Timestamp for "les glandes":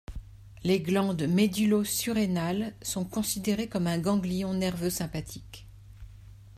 0.63-1.27